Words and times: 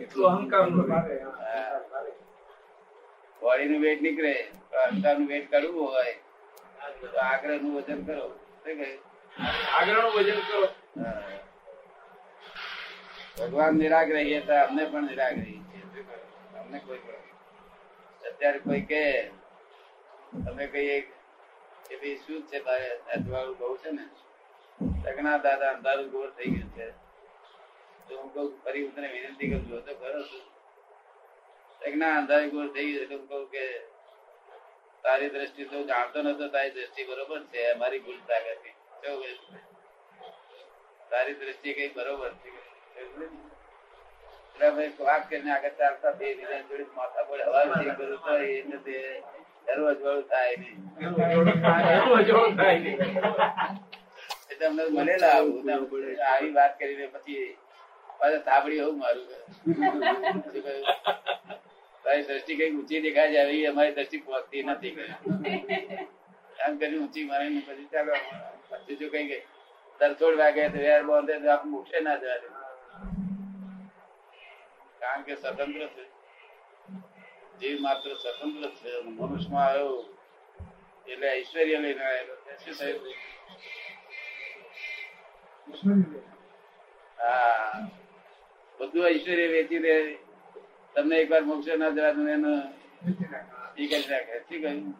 એટલું 0.00 0.26
અહંકાર 0.30 0.64
બોડી 3.42 3.68
નું 3.68 3.82
વેટ 3.82 4.00
નીકળે 4.00 4.34
તો 4.70 4.76
અંતરનું 4.78 5.28
વેટ 5.28 5.50
કરવું 5.50 5.88
હોય 5.88 6.14
તો 7.02 7.18
આગ્રહનું 7.20 7.76
વજન 7.76 8.00
કરો. 8.06 8.26
આગ્રહનું 9.74 10.12
વજન 10.16 10.40
કરો. 10.40 10.62
ભગવાન 13.38 13.78
નિરાગ્રહી 13.78 14.40
હતા 14.40 14.60
અમને 14.66 14.84
પણ 14.86 15.06
નિરાગ્રહી 15.06 15.60
છે. 15.70 15.78
અમને 16.60 16.78
કોઈ 16.80 16.98
પણ. 16.98 17.22
અત્યારે 18.22 18.58
કોઈ 18.58 18.82
કે 18.82 19.02
તમે 20.44 20.66
કહીએ 20.66 20.98
કે 21.88 21.94
ભાઈ 21.96 22.18
શું 22.26 22.42
છે 22.50 22.58
તારે 22.60 22.88
અજવાળું 23.14 23.56
બહુ 23.58 23.76
છે 23.76 23.90
ને? 23.90 24.04
લગ્ના 25.04 25.38
દાદા 25.38 25.70
અંધારું 25.70 26.10
ગોળ 26.10 26.30
થઈ 26.36 26.50
ગયું 26.50 26.70
છે. 26.76 26.86
ફરી 28.64 28.82
હું 28.82 28.92
તને 28.94 29.08
વિનંતી 29.08 29.48
કરું 29.50 29.62
છું, 29.68 29.80
તો 29.86 29.92
ખરો 29.94 30.22
છું 30.22 30.44
ના 31.98 32.12
અંધારું 32.18 32.48
ગોળ 32.48 32.68
થઈ 32.74 32.88
ગયો 32.92 33.06
કહું 33.28 33.44
કે 33.50 33.64
તારી 35.04 35.30
દ્રષ્ટિ 35.30 35.62
તો 35.64 35.76
જાણતો 35.84 36.18
નતો, 36.22 36.44
તારી 36.48 36.70
દ્રષ્ટિ 36.70 37.02
બરોબર 37.04 37.40
છે, 37.52 37.62
મારી 37.74 37.98
ભૂલ 37.98 38.20
નહીં. 38.28 38.74
તારી 41.10 41.34
દ્રષ્ટિ 41.34 41.70
કઈ 41.74 41.90
બરોબર 41.96 42.32
છે. 42.32 42.50
વાત 45.00 45.22
કરીને 45.28 45.50
આગળ 45.52 45.74
ચાલતા 45.78 46.12
બે 46.18 46.26
બીજા 46.34 46.60
જોડે 46.68 46.84
માથા 46.96 47.22
થાય 50.30 50.30
થાય 50.30 50.56
થાય 52.56 52.88
મળેલા 54.96 55.36
આવી 56.30 56.52
વાત 56.54 56.72
કરીને 56.78 57.06
પછી 57.06 57.56
પાછા 58.18 58.44
થાબડી 58.48 58.78
એવું 58.78 58.96
મારું 58.98 59.26
તારી 62.04 62.24
દ્રષ્ટિ 62.28 62.52
કઈ 62.58 62.70
ઊંચી 62.72 63.02
દેખાય 63.04 63.30
છે 63.32 63.38
આવી 63.40 63.66
અમારી 63.66 63.94
દ્રષ્ટિ 63.96 64.18
પહોંચતી 64.24 64.62
નથી. 64.62 64.94
એમ 66.64 66.72
કરી 66.78 66.98
ઊંચી 66.98 67.24
મારીને 67.24 67.60
પછી 67.66 67.88
ચાલો 67.92 68.12
પછી 68.70 68.96
જો 68.96 69.06
કઈ 69.10 69.40
તરછોડ 70.00 70.36
વાગે 70.38 70.64
તો 70.72 70.78
વેર 70.78 71.02
બોંધે 71.04 71.34
તો 71.42 71.48
આપણે 71.50 71.76
ઉઠે 71.78 71.98
ના 72.00 72.16
દે. 72.16 72.28
કારણ 75.00 75.22
કે 75.26 75.34
સ્વતંત્ર 75.36 75.82
છે. 75.94 76.04
જીવ 77.60 77.76
માત્ર 77.80 78.10
સ્વતંત્ર 78.22 78.70
છે 78.78 78.90
મનુષ્યમાં 79.06 79.66
આવ્યો 79.66 79.96
એટલે 81.06 81.26
ઐશ્વર્ય 81.30 81.78
લઈને 81.80 82.04
આવેલો 82.04 82.34
શું 82.62 82.74
થયું? 82.78 83.02
હા. 87.18 87.88
બધું 88.86 89.06
ઐશ્વર્ય 89.08 89.46
વેચી 89.54 89.82
દે. 89.86 89.94
તમને 90.94 91.16
એકવાર 91.22 91.42
મોક્ષ 91.42 91.68
ના 91.82 91.90
જવા 91.96 92.12
તમે 92.12 92.32
એનો 92.32 92.52
એ 93.76 93.84
કરી 93.90 94.06
નાખે 94.10 94.36
શું 94.48 94.60
કહ્યું? 94.62 94.94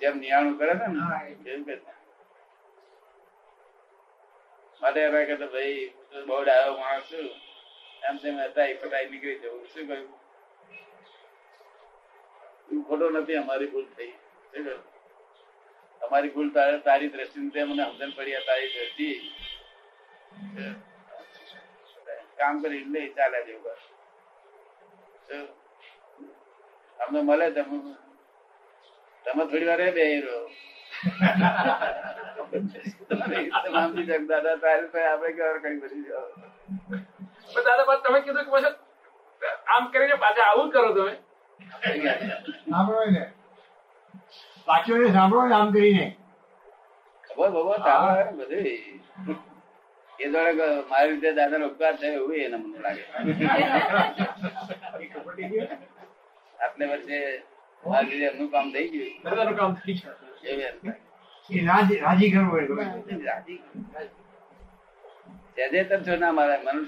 જેમ 0.00 0.14
નિયાણું 0.18 0.56
કરે 0.58 0.72
છે 0.80 0.86
ને 0.94 1.02
એવું 1.52 1.64
કહે 1.66 1.76
માટે 4.80 5.00
એમ 5.00 5.14
કે 5.28 5.34
તો 5.42 5.46
ભાઈ 5.54 5.82
બહુ 6.28 6.36
ડાયો 6.44 6.74
માણસ 6.80 7.04
છું. 7.10 7.28
એમ 8.08 8.16
તેમ 8.22 8.36
હતા 8.38 8.68
ફટાઈ 8.80 9.10
નીકળી 9.10 9.38
જવું 9.42 9.66
શું 9.74 9.84
કહ્યું? 9.88 10.08
તું 12.68 12.78
ખોટો 12.88 13.06
નથી 13.10 13.38
અમારી 13.42 13.70
ભૂલ 13.76 13.86
થઈ. 13.96 14.12
શું 14.50 14.64
કહ્યું? 14.64 14.82
અમારી 16.00 16.34
ભૂલ 16.34 16.48
તારે 16.56 17.06
દ્રષ્ટિ 17.08 17.50
તે 17.54 17.64
મને 17.64 17.84
સમજણ 17.84 18.12
પડી 18.16 18.42
તારી 18.48 18.72
દ્રષ્ટિ. 18.74 19.08
કામ 22.38 22.54
કરી 22.62 22.84
લે 22.92 23.02
ચાલે 23.16 23.38
જેવું 23.46 23.62
બસ 23.64 23.82
અમને 26.98 27.20
મળે 27.22 27.46
તમે 27.52 27.76
તમે 29.24 29.42
થોડી 29.44 29.68
વાર 29.68 29.82
બે 29.96 30.04
રહો. 30.24 30.38
દાદા 34.28 34.56
તારે 34.62 34.84
તો 34.92 34.98
આપણે 35.02 35.30
કવર 35.32 35.56
કરી 35.62 35.78
બધી 35.80 36.08
દાદા 37.68 37.96
તમે 38.04 38.18
કીધું 38.24 38.44
કે 38.46 38.50
પછી 38.52 38.74
આમ 39.74 39.84
કરીને 39.92 40.16
પાછા 40.24 40.46
આવું 40.50 40.66
જ 40.68 40.74
કરો 40.74 40.90
તમે. 40.98 41.14
સાંભળો 42.70 43.04
ને 43.16 43.24
પાછો 44.66 44.92
સાંભળો 45.16 45.42
ને 45.48 45.54
આમ 45.54 45.68
કરીને. 45.72 46.06
ખબર 47.24 47.48
ચાલો 47.86 48.08
હે 48.16 48.24
બધું. 48.38 49.44
એ 50.20 50.24
જોડે 50.32 50.64
મારી 50.90 51.10
રીતે 51.12 51.30
દાદા 51.38 51.58
નો 51.58 51.66
ઉપકાર 51.68 51.94
થયો 51.96 52.12
એવું 52.12 52.36
એને 52.36 52.56
મને 52.56 52.78
લાગે. 52.78 53.04
આટલે 56.64 56.84
વર્ષે 56.86 57.18
મારી 57.86 58.10
રીતે 58.10 58.26
એમનું 58.26 58.48
કામ 58.50 58.66
થઈ 58.72 58.88
ગયું. 58.88 59.12
કામ 59.56 59.72
થઈ 59.74 59.94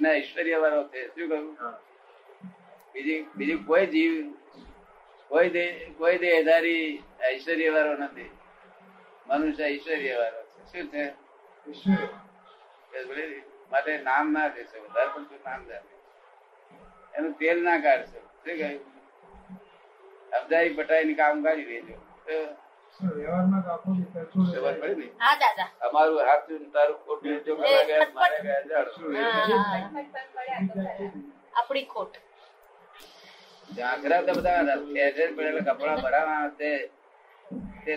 ના 0.00 0.12
ઐશ્વર્ય 0.14 0.56
વાળો 0.62 0.82
છે 0.88 1.00
શું 1.06 1.28
કહ્યું 1.28 1.74
બીજી 2.94 3.20
બીજું 3.36 3.60
કોઈ 3.66 3.86
જીવ 3.86 4.14
કોઈ 5.30 5.50
દે 5.50 5.64
કોઈ 5.98 6.18
દેહધારી 6.18 6.86
ઐશ્વર્ય 7.30 7.70
વાળો 7.74 7.94
નથી. 8.04 8.30
મનુષ્ય 9.28 9.64
ઐશ્વર્ય 9.64 10.14
વાળો 10.20 10.40
છે. 10.42 10.60
શું 10.72 10.86
છે? 10.92 11.04
માટે 13.70 13.92
નામ 14.08 14.26
ના 14.36 14.48
દેશે 14.54 14.76
વધારે 14.84 15.10
પડતું 15.14 15.40
નામ 15.46 15.60
જાણે 15.70 15.92
એનું 17.14 17.32
તેલ 17.40 17.58
ના 17.66 17.78
કાઢશો. 17.84 18.20
શું 18.44 18.56
કહ્યું 18.58 18.80
અબજાઈ 20.32 20.74
પટાઈ 20.76 21.14
કામ 21.20 21.36
કાઢી 21.44 21.68
દેજો. 21.70 21.94
તો 22.26 22.36
તો 22.94 23.04
અમારું 25.86 26.20
હાથ 26.28 26.48
તારું 26.74 26.98
ખોટું 27.04 27.36
જો 27.46 27.52
મારે 27.56 28.38
ગયા 28.44 28.62
જાડો. 28.70 28.90
આપણી 31.58 31.86
ખોટ. 31.92 32.14
ઝાંખરા 33.68 34.22
તો 34.26 34.32
બધા 34.38 34.76
પડેલા 35.36 35.66
કપડા 35.68 35.98
ભરાવા 36.04 36.46
તે 36.58 36.70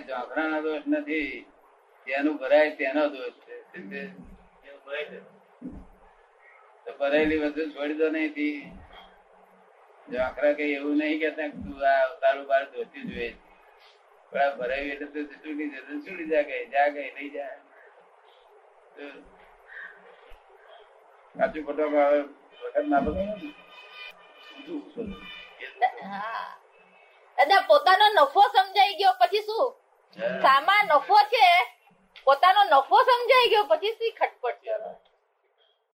ઝાંખરાનો 0.08 0.58
દોષ 0.66 0.86
નથી. 0.88 1.32
તેનું 2.08 2.36
ભરાય 2.42 2.72
તેનો 2.78 3.04
દોષ 3.16 3.36
છે? 3.46 4.02
તો 6.86 6.92
ભરાયેલી 6.94 7.40
વસ્તુ 7.44 7.62
છોડી 7.74 7.98
દો 7.98 8.08
નહીં 8.10 8.34
થી 8.34 8.56
કઈ 10.58 10.76
એવું 10.76 10.98
નહીં 10.98 11.20
કે 11.22 11.30
તું 11.36 11.48
આ 11.86 12.04
તારું 12.22 12.46
બાર 12.48 12.64
ધોતી 12.68 13.04
જોઈએ 13.06 13.30
પણ 14.32 14.42
આ 14.42 14.52
ભરાવી 14.58 14.92
એટલે 14.94 15.08
તો 15.10 15.20
છૂટી 15.34 15.70
જશે 15.70 15.82
છૂટી 16.00 16.30
જા 16.30 16.44
ગઈ 16.44 16.64
જા 16.70 16.88
ગઈ 16.90 17.10
નહીં 17.12 17.34
જા. 17.34 17.54
સાચું 21.36 21.64
ખોટો 21.66 21.84
આવે 21.98 22.20
વખત 22.62 22.86
ના 22.86 23.02
બધો 23.02 23.24
દાદા 27.38 27.62
પોતાનો 27.68 28.06
નફો 28.16 28.42
સમજાઈ 28.54 28.96
ગયો 28.96 29.16
પછી 29.16 29.44
શું? 29.44 29.68
સામા 30.44 30.82
નફો 30.86 31.18
છે 31.32 31.46
પોતાનો 32.32 32.62
નફો 32.66 32.98
સમજાઈ 33.06 33.50
ગયો 33.50 33.66
પછી 33.66 33.96
શી 33.96 34.12
ખટપટ 34.12 34.62
કરો? 34.66 34.92